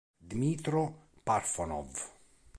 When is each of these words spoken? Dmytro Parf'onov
Dmytro 0.29 0.81
Parf'onov 1.21 1.91